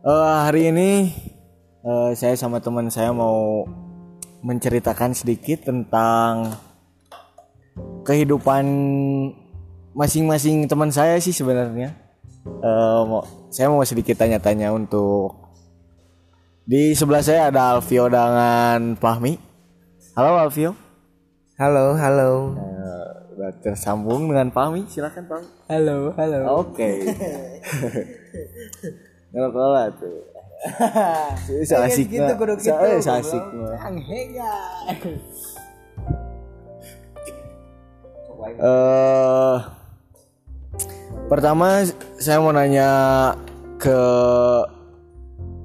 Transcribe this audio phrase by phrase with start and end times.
[0.00, 1.12] Eh, hari ini
[1.84, 3.68] eh, saya sama teman saya mau
[4.40, 6.56] menceritakan sedikit tentang
[8.08, 8.64] kehidupan
[9.92, 11.92] masing-masing teman saya sih sebenarnya.
[13.04, 13.20] Mau,
[13.52, 15.36] saya mau sedikit tanya-tanya untuk
[16.64, 19.36] di sebelah saya ada Alvio dengan Fahmi.
[20.16, 20.72] Halo Alvio.
[21.60, 22.56] Halo, halo.
[23.36, 24.88] Udah tersambung dengan Fahmi.
[24.88, 25.48] Silakan Fahmi.
[25.68, 26.64] Halo, halo.
[26.64, 27.04] Oke.
[29.30, 30.18] Ngerokok tuh.
[31.64, 33.00] Itu asik gitu, kudu gitu, goblok.
[33.00, 33.78] asik mah.
[38.40, 39.56] Eh
[41.28, 41.84] pertama
[42.16, 42.88] saya mau nanya
[43.76, 44.00] ke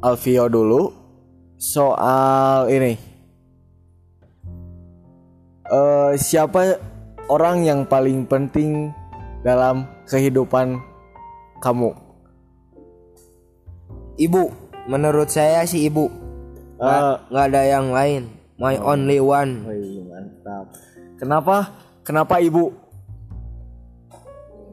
[0.03, 0.91] Alvio dulu
[1.55, 2.99] soal ini.
[5.71, 6.75] Eh siapa
[7.31, 8.91] orang yang paling penting
[9.41, 10.75] dalam kehidupan
[11.63, 12.04] kamu?
[14.15, 14.43] Ibu,
[14.87, 16.07] menurut saya sih ibu.
[16.79, 18.31] Nggak, nggak ada yang lain.
[18.55, 19.67] My only one.
[19.67, 20.71] Wih, mantap.
[21.19, 21.75] Kenapa?
[22.07, 22.71] Kenapa ibu?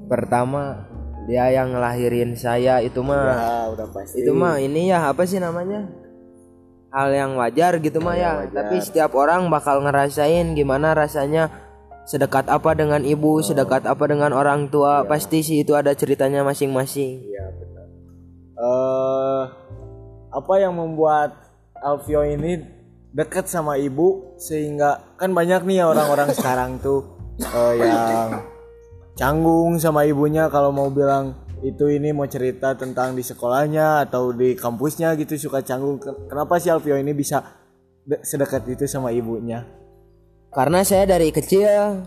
[0.07, 0.87] Pertama,
[1.27, 3.34] dia yang ngelahirin saya itu mah.
[3.34, 4.23] Ya, udah pasti.
[4.23, 5.91] Itu mah ini ya apa sih namanya?
[6.95, 8.47] Hal yang wajar gitu mah ya.
[8.47, 11.51] Tapi setiap orang bakal ngerasain gimana rasanya
[12.06, 15.03] sedekat apa dengan ibu, sedekat apa dengan orang tua.
[15.03, 17.31] Pasti sih itu ada ceritanya masing-masing.
[18.63, 19.43] Eh,
[20.31, 21.35] apa yang membuat
[21.83, 22.63] Alvio ini
[23.11, 28.39] dekat sama ibu sehingga kan banyak nih orang-orang sekarang tuh eh, yang
[29.19, 31.35] canggung sama ibunya kalau mau bilang
[31.67, 35.99] itu ini mau cerita tentang di sekolahnya atau di kampusnya gitu suka canggung.
[35.99, 37.43] Ken- Kenapa sih Alvio ini bisa
[38.03, 39.67] de- sedekat itu sama ibunya?
[40.55, 42.03] Karena saya dari kecil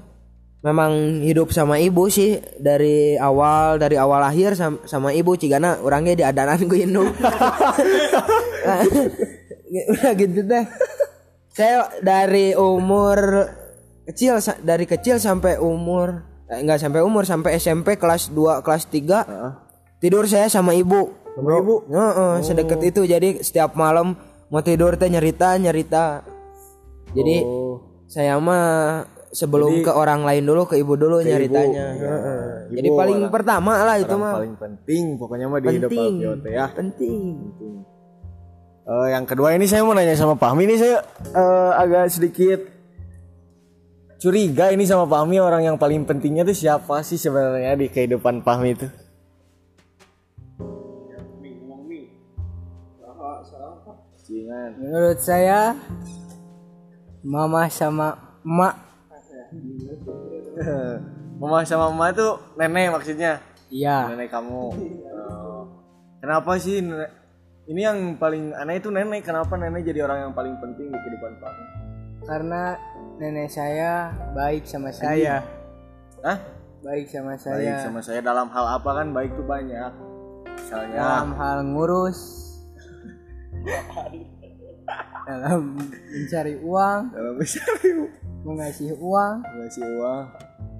[0.65, 6.17] memang hidup sama ibu sih dari awal dari awal lahir sama, sama ibu cigana orangnya
[6.17, 7.13] di adanan gue indung.
[9.93, 10.65] Udah gitu deh.
[11.53, 13.45] Saya dari umur
[14.09, 20.01] kecil dari kecil sampai umur eh, enggak sampai umur sampai SMP kelas 2 kelas 3
[20.01, 21.13] tidur saya sama ibu.
[21.37, 21.75] Sama ibu?
[21.93, 24.17] Heeh, sedekat itu jadi setiap malam
[24.49, 26.25] mau tidur teh nyerita nyerita.
[27.13, 27.79] Jadi Oh.
[28.09, 31.85] saya mah sebelum ke orang lain dulu ke ibu dulu nyaritanya.
[31.91, 32.07] Iya.
[32.07, 32.41] Heeh.
[32.65, 34.33] Ibu Jadi paling orang- pertama lah itu mah.
[34.33, 36.13] paling penting pokoknya mah di hidup Penting.
[36.15, 36.65] Alvio teh ya.
[36.71, 37.21] Penting.
[38.85, 42.59] Eh, yang kedua ini saya mau nanya sama Fahmi ini saya eh, agak sedikit
[44.15, 48.69] curiga ini sama Fahmi orang yang paling pentingnya tuh siapa sih sebenarnya di kehidupan Fahmi
[48.71, 48.87] itu?
[54.25, 54.69] Jangan.
[54.81, 55.77] Menurut saya
[57.21, 58.73] mama sama emak
[61.39, 63.43] Mama sama mama itu nenek maksudnya.
[63.67, 64.71] iya Nenek kamu.
[64.71, 65.61] Eh,
[66.23, 67.11] kenapa sih nenek?
[67.67, 69.27] Ini yang paling aneh itu nenek.
[69.27, 71.85] Kenapa nenek jadi orang yang paling penting di kehidupan Fahmi?
[72.25, 72.73] karena
[73.21, 75.45] nenek saya baik sama saya
[76.25, 76.37] Hah?
[76.81, 79.93] baik sama Baik saya sama saya dalam hal apa kan baik tuh banyak.
[80.45, 82.19] Misalnya dalam hal ngurus
[85.29, 85.73] dalam
[86.05, 87.89] mencari uang dalam mencari
[88.45, 90.25] mengasih uang ngasih uang.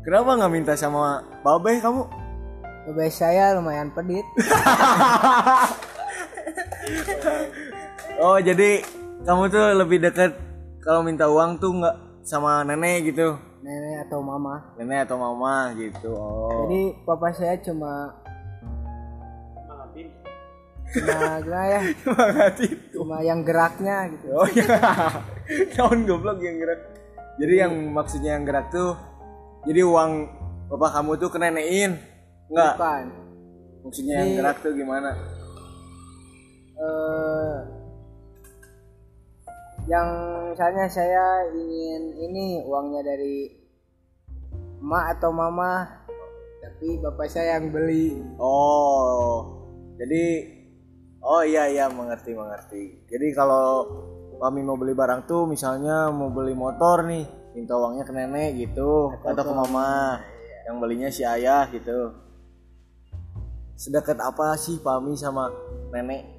[0.06, 2.06] Kenapa nggak minta sama Babe kamu?
[2.86, 4.22] Bebek saya lumayan pedit
[8.22, 8.86] Oh jadi
[9.26, 10.38] kamu tuh lebih dekat
[10.86, 16.14] kalau minta uang tuh nggak sama nenek gitu, nenek atau mama nenek atau mama gitu.
[16.14, 16.70] Oh.
[16.70, 18.14] jadi papa saya cuma
[19.66, 19.82] cuma
[21.42, 22.10] gimana ya itu.
[22.94, 24.78] cuma yang geraknya gitu Oh iya.
[25.74, 27.05] Tahun goblok yang gerak.
[27.36, 28.96] Jadi yang maksudnya yang gerak tuh
[29.68, 30.12] jadi uang
[30.72, 32.00] bapak kamu tuh kenenein.
[32.48, 32.74] Enggak.
[32.78, 33.06] bukan
[33.86, 35.12] Maksudnya yang gerak tuh gimana?
[36.76, 37.58] eh
[39.88, 40.10] yang
[40.52, 43.48] misalnya saya ingin ini uangnya dari
[44.84, 45.88] emak atau mama
[46.60, 49.64] tapi bapak saya yang beli Oh.
[49.96, 50.56] Jadi
[51.26, 53.02] Oh iya iya mengerti mengerti.
[53.10, 53.90] Jadi kalau
[54.42, 59.16] kami mau beli barang tuh misalnya mau beli motor nih, minta uangnya ke nenek gitu
[59.24, 60.20] atau, ke mama.
[60.66, 62.14] Yang belinya si ayah gitu.
[63.76, 65.52] Sedekat apa sih Pami sama
[65.94, 66.36] nenek?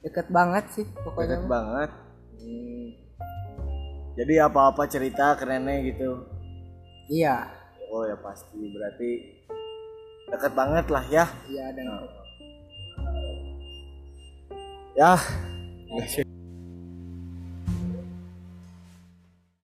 [0.00, 1.90] deket banget sih pokoknya Dekat banget.
[2.40, 2.86] Hmm.
[4.16, 6.26] Jadi apa-apa cerita ke nenek gitu.
[7.10, 7.46] iya
[7.90, 9.10] Oh ya pasti berarti
[10.30, 11.24] dekat banget lah ya.
[11.50, 11.74] iya
[15.00, 15.16] dan
[15.88, 16.29] Ya.